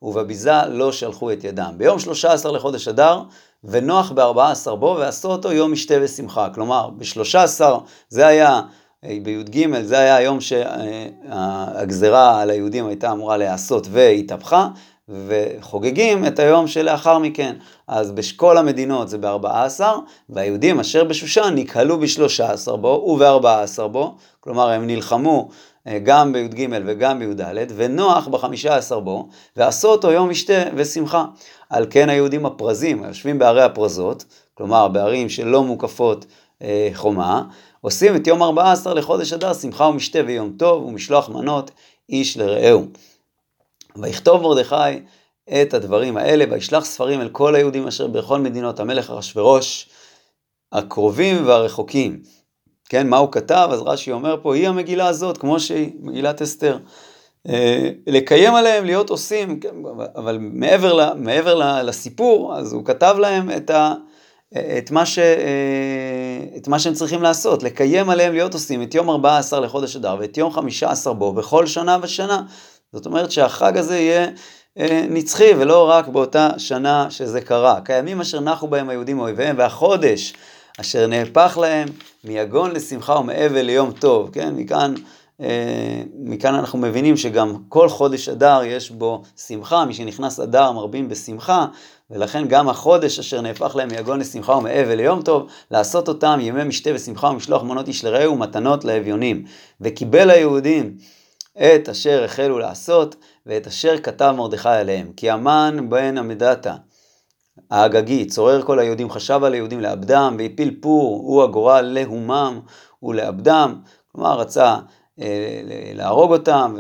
ובביזה 0.03 0.53
לא 0.69 0.93
שלחו 0.93 1.33
את 1.33 1.45
ידם. 1.45 1.73
ביום 1.77 1.99
שלושה 1.99 2.33
עשר 2.33 2.51
לחודש 2.51 2.89
אדר 2.89 3.23
ונוח 3.65 4.13
בארבעה 4.13 4.51
עשר 4.51 4.75
בו 4.75 4.97
ועשו 4.99 5.29
אותו 5.29 5.53
יום 5.53 5.73
משתה 5.73 5.95
ושמחה. 6.03 6.49
כלומר 6.55 6.91
בשלושה 6.99 7.43
עשר 7.43 7.79
זה 8.09 8.27
היה 8.27 8.61
בי"ג 9.03 9.83
זה 9.83 9.99
היה 9.99 10.17
היום 10.17 10.39
שהגזרה 10.41 12.41
על 12.41 12.51
היהודים 12.51 12.87
הייתה 12.87 13.13
אמורה 13.13 13.37
להיעשות 13.37 13.87
והתהפכה, 13.91 14.69
וחוגגים 15.11 16.27
את 16.27 16.39
היום 16.39 16.67
שלאחר 16.67 17.19
מכן. 17.19 17.57
אז 17.89 18.11
בשכל 18.11 18.59
המדינות 18.59 19.09
זה 19.09 19.19
ב-14, 19.19 19.81
והיהודים 20.29 20.81
אשר 20.81 21.05
בשושן 21.05 21.53
נקהלו 21.55 21.99
ב-13 22.01 22.77
בו 22.77 22.89
וב-14 22.89 23.89
בו, 23.89 24.15
כלומר 24.41 24.71
הם 24.71 24.87
נלחמו 24.87 25.49
אה, 25.87 25.99
גם 25.99 26.33
בי"ג 26.33 26.69
וגם 26.87 27.19
בי"ד, 27.19 27.73
ונוח 27.77 28.29
ב-15 28.29 29.01
בו, 29.01 29.29
ועשו 29.57 29.89
אותו 29.89 30.11
יום 30.11 30.31
משתה 30.31 30.63
ושמחה. 30.75 31.25
על 31.71 31.87
כן 31.91 32.09
היהודים 32.09 32.47
הפרזים, 32.47 33.05
היושבים 33.05 33.39
בערי 33.39 33.63
הפרזות, 33.63 34.25
כלומר 34.55 34.89
בערים 34.89 35.29
שלא 35.29 35.65
מוקפות 35.65 36.27
אה, 36.63 36.89
חומה, 36.95 37.43
עושים 37.81 38.17
את 38.17 38.27
יום 38.27 38.43
14 38.43 38.95
לחודש 38.95 39.33
אדר 39.33 39.55
שמחה 39.55 39.85
ומשתה 39.85 40.19
ויום 40.27 40.53
טוב 40.59 40.85
ומשלוח 40.85 41.29
מנות 41.29 41.71
איש 42.09 42.37
לרעהו. 42.37 42.87
ויכתוב 43.97 44.43
מרדכי 44.43 45.01
את 45.63 45.75
הדברים 45.75 46.17
האלה 46.17 46.45
וישלח 46.51 46.85
ספרים 46.85 47.21
אל 47.21 47.29
כל 47.29 47.55
היהודים 47.55 47.87
אשר 47.87 48.07
בכל 48.07 48.39
מדינות 48.39 48.81
המלך 48.81 49.11
אחשורוש 49.11 49.89
הקרובים 50.73 51.47
והרחוקים. 51.47 52.23
כן, 52.89 53.09
מה 53.09 53.17
הוא 53.17 53.33
כתב? 53.33 53.69
אז 53.73 53.81
רש"י 53.83 54.13
אומר 54.13 54.37
פה, 54.43 54.55
היא 54.55 54.69
המגילה 54.69 55.07
הזאת, 55.07 55.39
כמו 55.39 55.61
שהיא, 55.61 55.93
מגילת 56.01 56.43
אסתר. 56.43 56.79
אה, 57.49 57.91
לקיים 58.07 58.55
עליהם, 58.55 58.85
להיות 58.85 59.11
עושים, 59.11 59.61
כן, 59.61 59.75
אבל 60.17 60.39
מעבר, 60.41 61.15
מעבר 61.15 61.83
לסיפור, 61.83 62.57
אז 62.57 62.73
הוא 62.73 62.85
כתב 62.85 63.17
להם 63.19 63.51
את 63.51 63.71
ה... 63.71 63.95
את 64.79 64.91
מה, 64.91 65.07
ש, 65.07 65.19
אה, 65.19 66.57
את 66.57 66.69
מה 66.69 66.79
שהם 66.79 66.95
צריכים 66.95 67.23
לעשות, 67.23 67.63
לקיים 67.63 68.11
עליהם 68.11 68.33
להיות 68.33 68.55
עושים 68.55 68.83
את 68.83 68.95
יום 68.95 69.11
14 69.11 69.61
לחודש 69.61 69.97
אדר 69.97 70.17
ואת 70.21 70.37
יום 70.37 70.53
15 70.53 71.15
בו 71.15 71.33
בכל 71.33 71.67
שנה 71.67 71.99
ושנה. 72.03 72.43
זאת 72.93 73.07
אומרת 73.07 73.31
שהחג 73.31 73.77
הזה 73.77 73.99
יהיה 73.99 74.27
אה, 74.79 75.07
נצחי 75.11 75.51
ולא 75.59 75.91
רק 75.91 76.09
באותה 76.09 76.51
שנה 76.59 77.11
שזה 77.11 77.41
קרה. 77.41 77.81
קיימים 77.85 78.21
אשר 78.21 78.41
נחו 78.41 78.69
בהם 78.69 78.89
היהודים 78.89 79.19
אויביהם 79.19 79.59
והחודש 79.59 80.35
אשר 80.81 81.07
נהפך 81.07 81.59
להם 81.61 81.89
מיגון 82.25 82.71
לשמחה 82.71 83.19
ומאבל 83.19 83.63
ליום 83.63 83.93
טוב, 83.93 84.31
כן? 84.33 84.55
מכאן 84.57 84.95
אה, 85.41 86.03
מכאן 86.19 86.55
אנחנו 86.55 86.79
מבינים 86.79 87.17
שגם 87.17 87.57
כל 87.69 87.89
חודש 87.89 88.29
אדר 88.29 88.61
יש 88.65 88.91
בו 88.91 89.23
שמחה, 89.47 89.85
מי 89.85 89.95
שנכנס 89.95 90.41
אדר 90.41 90.73
מרבים 90.73 91.09
בשמחה, 91.09 91.67
ולכן 92.11 92.49
גם 92.49 92.69
החודש 92.69 93.19
אשר 93.19 93.41
נהפך 93.41 93.77
להם 93.77 93.89
מיגון 93.89 94.21
לשמחה 94.21 94.53
ומאבל 94.53 94.95
ליום 94.95 95.23
טוב, 95.23 95.47
לעשות 95.71 96.09
אותם 96.09 96.39
ימי 96.43 96.65
משתה 96.65 96.91
ושמחה 96.95 97.27
ומשלוח 97.27 97.63
מנות 97.63 97.89
איש 97.89 98.05
לרעהו 98.05 98.33
ומתנות 98.33 98.85
לאביונים. 98.85 99.45
וקיבל 99.81 100.31
היהודים 100.31 100.97
את 101.63 101.89
אשר 101.89 102.25
החלו 102.25 102.59
לעשות, 102.59 103.17
ואת 103.47 103.67
אשר 103.67 103.99
כתב 103.99 104.35
מרדכי 104.37 104.69
עליהם. 104.69 105.13
כי 105.17 105.31
המן 105.31 105.87
בן 105.89 106.19
עמדתה, 106.19 106.75
האגגי, 107.71 108.25
צורר 108.25 108.63
כל 108.63 108.79
היהודים, 108.79 109.11
חשב 109.11 109.45
על 109.45 109.53
היהודים 109.53 109.81
לאבדם, 109.81 110.37
והפיל 110.39 110.77
פור, 110.81 111.23
הוא 111.25 111.43
הגורל 111.43 111.81
להומם 111.81 112.61
ולאבדם. 113.03 113.81
כלומר, 114.13 114.39
רצה 114.39 114.77
אה, 115.21 115.61
להרוג 115.95 116.33
אותם 116.33 116.77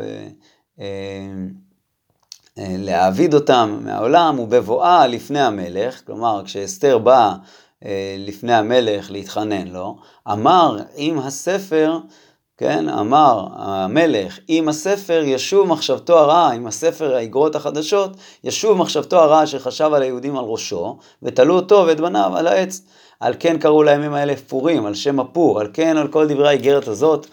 ולהעביד 2.58 3.34
אה, 3.34 3.40
אותם 3.40 3.80
מהעולם, 3.84 4.38
ובבואה 4.38 5.06
לפני 5.06 5.40
המלך, 5.40 6.06
כלומר 6.06 6.42
כשאסתר 6.44 6.98
באה 6.98 7.34
אה, 7.84 8.16
לפני 8.18 8.54
המלך 8.54 9.10
להתחנן 9.10 9.68
לו, 9.68 9.98
אמר 10.32 10.76
עם 10.96 11.18
הספר, 11.18 11.98
כן, 12.60 12.88
אמר 12.88 13.46
המלך, 13.52 14.38
עם 14.48 14.68
הספר 14.68 15.22
ישוב 15.24 15.68
מחשבתו 15.68 16.18
הרעה, 16.18 16.52
עם 16.52 16.66
הספר 16.66 17.14
האגרות 17.14 17.56
החדשות, 17.56 18.10
ישוב 18.44 18.78
מחשבתו 18.78 19.18
הרעה 19.18 19.46
שחשב 19.46 19.90
על 19.94 20.02
היהודים 20.02 20.36
על 20.36 20.44
ראשו, 20.44 20.98
ותלו 21.22 21.54
אותו 21.54 21.84
ואת 21.86 22.00
בניו 22.00 22.32
על 22.36 22.46
העץ. 22.46 22.80
על 23.20 23.34
כן 23.38 23.58
קראו 23.58 23.82
לימים 23.82 24.14
האלה 24.14 24.34
פורים, 24.48 24.86
על 24.86 24.94
שם 24.94 25.20
הפור, 25.20 25.60
על 25.60 25.68
כן 25.72 25.96
על 25.96 26.08
כל 26.08 26.28
דברי 26.28 26.48
האיגרת 26.48 26.88
הזאת 26.88 27.26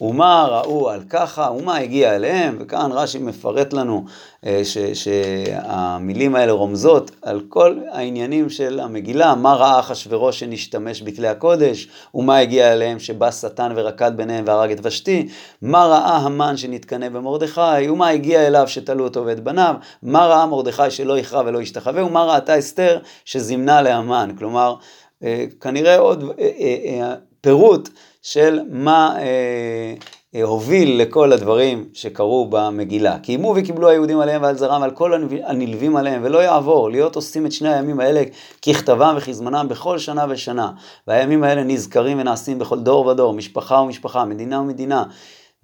ומה 0.00 0.48
ראו 0.50 0.90
על 0.90 1.00
ככה, 1.10 1.50
ומה 1.50 1.76
הגיע 1.76 2.16
אליהם, 2.16 2.56
וכאן 2.60 2.90
רש"י 2.92 3.18
מפרט 3.18 3.72
לנו 3.72 4.04
אה, 4.46 4.60
ש, 4.64 4.78
שהמילים 4.78 6.34
האלה 6.34 6.52
רומזות 6.52 7.10
על 7.22 7.40
כל 7.48 7.78
העניינים 7.90 8.50
של 8.50 8.80
המגילה, 8.80 9.34
מה 9.34 9.54
ראה 9.54 9.80
אחשוורוש 9.80 10.40
שנשתמש 10.40 11.02
בכלי 11.02 11.28
הקודש, 11.28 11.88
ומה 12.14 12.38
הגיע 12.38 12.72
אליהם 12.72 12.98
שבא 12.98 13.30
שטן 13.30 13.72
ורקד 13.76 14.12
ביניהם 14.16 14.44
והרג 14.46 14.70
את 14.70 14.78
ושתי, 14.82 15.28
מה 15.62 15.84
ראה 15.86 16.16
המן 16.16 16.56
שנתקנא 16.56 17.08
במרדכי, 17.08 17.88
ומה 17.90 18.08
הגיע 18.08 18.46
אליו 18.46 18.68
שתלו 18.68 19.04
אותו 19.04 19.26
ואת 19.26 19.40
בניו, 19.40 19.74
מה 20.02 20.26
ראה 20.26 20.46
מרדכי 20.46 20.90
שלא 20.90 21.18
יכרע 21.18 21.42
ולא 21.46 21.62
ישתחווה, 21.62 22.04
ומה 22.04 22.24
ראתה 22.24 22.58
אסתר 22.58 22.98
שזימנה 23.24 23.82
להמן, 23.82 24.30
כלומר, 24.38 24.74
אה, 25.22 25.44
כנראה 25.60 25.98
עוד 25.98 26.24
אה, 26.38 27.14
פירוט 27.42 27.88
של 28.22 28.60
מה 28.70 29.16
אה, 29.18 29.94
אה, 30.34 30.42
הוביל 30.42 31.02
לכל 31.02 31.32
הדברים 31.32 31.88
שקרו 31.92 32.46
במגילה. 32.50 33.18
קיימו 33.18 33.54
וקיבלו 33.56 33.88
היהודים 33.88 34.20
עליהם 34.20 34.42
ועל 34.42 34.56
זרם 34.56 34.80
ועל 34.80 34.90
כל 34.90 35.28
הנלווים 35.44 35.96
עליהם, 35.96 36.20
ולא 36.24 36.38
יעבור, 36.38 36.90
להיות 36.90 37.16
עושים 37.16 37.46
את 37.46 37.52
שני 37.52 37.74
הימים 37.74 38.00
האלה 38.00 38.22
ככתבם 38.62 39.14
וכזמנם 39.18 39.66
בכל 39.68 39.98
שנה 39.98 40.26
ושנה. 40.28 40.72
והימים 41.06 41.44
האלה 41.44 41.62
נזכרים 41.62 42.20
ונעשים 42.20 42.58
בכל 42.58 42.80
דור 42.80 43.06
ודור, 43.06 43.32
משפחה 43.32 43.74
ומשפחה, 43.74 44.24
מדינה 44.24 44.60
ומדינה, 44.60 45.04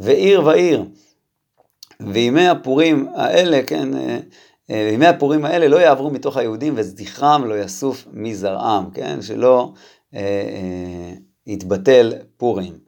ועיר 0.01 0.45
ועיר. 0.45 0.85
וימי 2.01 2.49
הפורים 2.49 3.09
האלה, 3.15 3.61
כן, 3.67 3.97
אה, 3.97 4.19
אה, 4.71 4.91
ימי 4.95 5.07
הפורים 5.07 5.45
האלה 5.45 5.69
לא 5.69 5.77
יעברו 5.77 6.11
מתוך 6.11 6.37
היהודים 6.37 6.75
וזכרם 6.77 7.45
לא 7.45 7.59
יסוף 7.59 8.07
מזרעם, 8.13 8.91
כן, 8.91 9.23
שלא 9.23 9.73
אה, 10.15 10.21
אה, 10.21 11.28
יתבטל 11.49 12.13
פורים. 12.37 12.79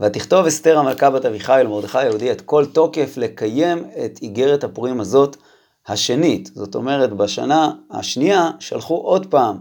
ותכתוב 0.00 0.46
אסתר 0.46 0.78
המלכה 0.78 1.10
בת 1.10 1.24
אביחיל 1.24 1.66
ומרדכי 1.66 1.98
היהודי 1.98 2.32
את 2.32 2.40
כל 2.40 2.66
תוקף 2.66 3.16
לקיים 3.16 3.84
את 4.04 4.18
איגרת 4.22 4.64
הפורים 4.64 5.00
הזאת 5.00 5.36
השנית. 5.86 6.50
זאת 6.54 6.74
אומרת, 6.74 7.12
בשנה 7.12 7.72
השנייה 7.90 8.50
שלחו 8.58 8.94
עוד 8.94 9.26
פעם 9.26 9.56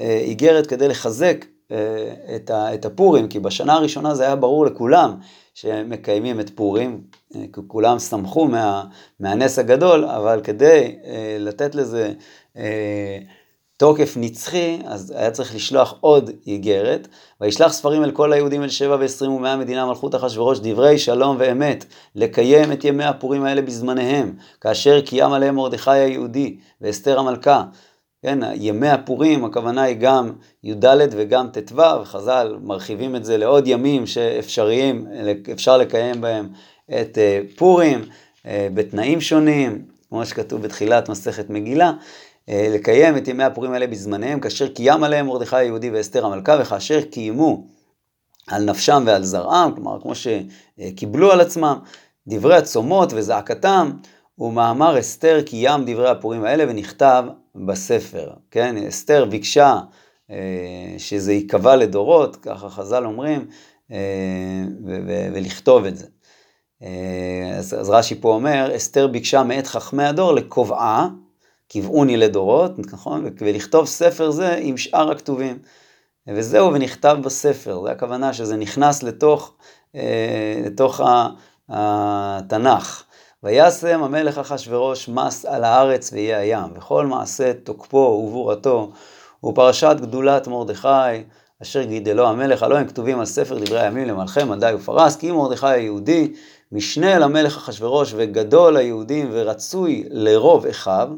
אה, 0.00 0.18
איגרת 0.18 0.66
כדי 0.66 0.88
לחזק 0.88 1.44
אה, 1.72 2.38
את 2.74 2.84
הפורים, 2.84 3.28
כי 3.28 3.40
בשנה 3.40 3.72
הראשונה 3.72 4.14
זה 4.14 4.24
היה 4.24 4.36
ברור 4.36 4.66
לכולם 4.66 5.16
שמקיימים 5.54 6.40
את 6.40 6.50
פורים, 6.50 7.00
אה, 7.36 7.44
כולם 7.66 7.98
שמחו 7.98 8.44
מה, 8.44 8.84
מהנס 9.20 9.58
הגדול, 9.58 10.04
אבל 10.04 10.40
כדי 10.44 10.96
לתת 11.38 11.74
לזה 11.74 12.12
תוקף 13.82 14.14
נצחי, 14.16 14.78
אז 14.84 15.14
היה 15.16 15.30
צריך 15.30 15.54
לשלוח 15.54 15.94
עוד 16.00 16.30
איגרת, 16.46 17.08
וישלח 17.40 17.72
ספרים 17.72 18.04
אל 18.04 18.10
כל 18.10 18.32
היהודים 18.32 18.62
אל 18.62 18.68
שבע 18.68 18.96
ועשרים 19.00 19.32
ומאה 19.32 19.56
מדינה 19.56 19.86
מלכות 19.86 20.14
אחשורוש, 20.14 20.58
דברי 20.62 20.98
שלום 20.98 21.36
ואמת, 21.38 21.84
לקיים 22.14 22.72
את 22.72 22.84
ימי 22.84 23.04
הפורים 23.04 23.44
האלה 23.44 23.62
בזמניהם, 23.62 24.34
כאשר 24.60 25.00
קיים 25.00 25.32
עליהם 25.32 25.54
מרדכי 25.54 25.90
היהודי 25.90 26.56
ואסתר 26.80 27.18
המלכה. 27.18 27.64
כן, 28.22 28.38
ימי 28.54 28.88
הפורים, 28.88 29.44
הכוונה 29.44 29.82
היא 29.82 29.96
גם 30.00 30.32
י"ד 30.64 30.86
וגם 31.10 31.48
ט"ו, 31.52 31.82
חז"ל 32.04 32.56
מרחיבים 32.62 33.16
את 33.16 33.24
זה 33.24 33.36
לעוד 33.36 33.66
ימים 33.66 34.06
שאפשריים, 34.06 35.06
אפשר 35.52 35.76
לקיים 35.76 36.20
בהם 36.20 36.48
את 37.00 37.18
אה, 37.18 37.40
פורים, 37.56 38.04
אה, 38.46 38.68
בתנאים 38.74 39.20
שונים, 39.20 39.82
כמו 40.08 40.26
שכתוב 40.26 40.62
בתחילת 40.62 41.08
מסכת 41.08 41.50
מגילה. 41.50 41.92
אה, 42.48 42.68
לקיים 42.74 43.16
את 43.16 43.28
ימי 43.28 43.44
הפורים 43.44 43.72
האלה 43.72 43.86
בזמניהם, 43.86 44.40
כאשר 44.40 44.68
קיים 44.68 45.04
עליהם 45.04 45.26
מרדכי 45.26 45.56
היהודי 45.56 45.90
ואסתר 45.90 46.26
המלכה, 46.26 46.58
וכאשר 46.60 47.00
קיימו 47.02 47.66
על 48.46 48.64
נפשם 48.64 49.02
ועל 49.06 49.24
זרעם, 49.24 49.74
כלומר 49.74 50.00
כמו 50.00 50.12
שקיבלו 50.14 51.32
על 51.32 51.40
עצמם, 51.40 51.78
דברי 52.26 52.56
הצומות 52.56 53.12
וזעקתם, 53.12 53.90
ומאמר 54.38 55.00
אסתר 55.00 55.42
קיים 55.46 55.84
דברי 55.86 56.10
הפורים 56.10 56.44
האלה 56.44 56.64
ונכתב 56.68 57.24
בספר. 57.54 58.30
כן, 58.50 58.76
אסתר 58.76 59.24
ביקשה 59.24 59.80
אה, 60.30 60.94
שזה 60.98 61.32
ייקבע 61.32 61.76
לדורות, 61.76 62.36
ככה 62.36 62.68
חז"ל 62.68 63.04
אומרים, 63.04 63.46
אה, 63.92 63.98
ולכתוב 65.34 65.84
את 65.84 65.96
זה. 65.96 66.06
אז, 67.58 67.90
רש"י 67.90 68.20
פה 68.20 68.34
אומר, 68.34 68.72
אסתר 68.76 69.06
ביקשה 69.06 69.42
מאת 69.42 69.66
חכמי 69.66 70.04
הדור 70.04 70.32
לקובעה, 70.32 71.08
קבעוני 71.72 72.16
לדורות, 72.16 72.78
נכון? 72.78 73.24
ולכתוב 73.40 73.86
ספר 73.86 74.30
זה 74.30 74.56
עם 74.60 74.76
שאר 74.76 75.10
הכתובים. 75.10 75.58
וזהו, 76.28 76.72
ונכתב 76.72 77.16
בספר, 77.24 77.82
זה 77.84 77.90
הכוונה 77.90 78.32
שזה 78.32 78.56
נכנס 78.56 79.02
לתוך, 79.02 79.54
אה, 79.94 80.60
לתוך 80.66 81.00
התנ"ך. 81.68 83.02
וישם 83.42 84.02
המלך 84.02 84.38
אחשורוש 84.38 85.08
מס 85.08 85.44
על 85.44 85.64
הארץ 85.64 86.12
ואיי 86.12 86.34
הים, 86.34 86.72
וכל 86.74 87.06
מעשה 87.06 87.52
תוקפו 87.52 88.22
ובורתו, 88.26 88.92
ופרשת 89.44 89.96
גדולת 90.00 90.48
מרדכי, 90.48 90.88
אשר 91.62 91.82
גידלו 91.82 92.28
המלך, 92.28 92.62
הלא 92.62 92.78
הם 92.78 92.86
כתובים 92.86 93.18
על 93.18 93.26
ספר 93.26 93.58
דברי 93.58 93.80
הימים 93.80 94.08
למלכי 94.08 94.44
מדי 94.44 94.72
ופרס, 94.76 95.16
כי 95.16 95.30
מרדכי 95.30 95.66
היהודי, 95.66 96.32
משנה 96.72 97.18
למלך 97.18 97.56
אחשורוש 97.56 98.14
וגדול 98.16 98.76
היהודים 98.76 99.28
ורצוי 99.32 100.04
לרוב 100.10 100.66
אחיו, 100.66 101.08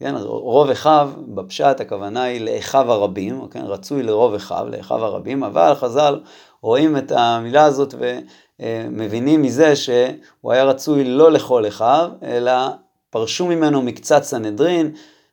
כן, 0.00 0.14
רוב 0.24 0.70
אחיו, 0.70 1.10
בפשט 1.28 1.80
הכוונה 1.80 2.22
היא 2.22 2.40
לאחיו 2.40 2.92
הרבים, 2.92 3.48
כן, 3.50 3.64
רצוי 3.64 4.02
לרוב 4.02 4.34
אחיו, 4.34 4.66
לאחיו 4.70 5.04
הרבים, 5.04 5.44
אבל 5.44 5.74
חז"ל 5.74 6.20
רואים 6.62 6.96
את 6.96 7.12
המילה 7.12 7.64
הזאת 7.64 7.94
ומבינים 8.60 9.42
מזה 9.42 9.76
שהוא 9.76 10.52
היה 10.52 10.64
רצוי 10.64 11.04
לא 11.04 11.32
לכל 11.32 11.68
אחיו, 11.68 12.10
אלא 12.22 12.52
פרשו 13.10 13.46
ממנו 13.46 13.82
מקצת 13.82 14.22
סנהדרין, 14.22 14.92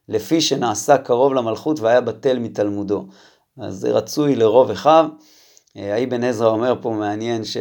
לפי 0.09 0.41
שנעשה 0.41 0.97
קרוב 0.97 1.33
למלכות 1.33 1.79
והיה 1.79 2.01
בטל 2.01 2.39
מתלמודו. 2.39 3.05
אז 3.59 3.73
זה 3.75 3.91
רצוי 3.91 4.35
לרוב 4.35 4.71
אחיו. 4.71 5.05
האבן 5.75 6.23
עזרא 6.23 6.49
אומר 6.49 6.75
פה 6.81 6.89
מעניין 6.89 7.43
ש... 7.43 7.57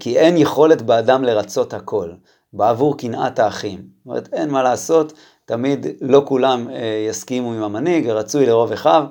כי 0.00 0.18
אין 0.18 0.36
יכולת 0.36 0.82
באדם 0.82 1.24
לרצות 1.24 1.74
הכל, 1.74 2.10
בעבור 2.52 2.98
קנאת 2.98 3.38
האחים. 3.38 3.78
זאת 3.78 4.06
אומרת, 4.06 4.28
אין 4.32 4.50
מה 4.50 4.62
לעשות, 4.62 5.12
תמיד 5.52 5.86
לא 6.00 6.22
כולם 6.26 6.68
אה, 6.70 7.06
יסכימו 7.08 7.52
עם 7.52 7.62
המנהיג, 7.62 8.08
רצוי 8.08 8.46
לרוב 8.46 8.72
אחיו, 8.72 9.04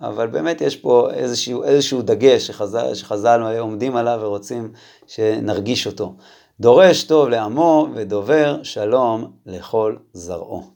אבל 0.00 0.26
באמת 0.26 0.60
יש 0.60 0.76
פה 0.76 1.10
איזשהו, 1.10 1.64
איזשהו 1.64 2.02
דגש 2.02 2.46
שחז"ל, 2.46 2.94
שחז"ל 2.94 3.58
עומדים 3.58 3.96
עליו 3.96 4.18
ורוצים 4.22 4.72
שנרגיש 5.06 5.86
אותו. 5.86 6.14
דורש 6.60 7.04
טוב 7.04 7.28
לעמו 7.28 7.88
ודובר 7.94 8.62
שלום 8.62 9.32
לכל 9.46 9.96
זרעו. 10.12 10.75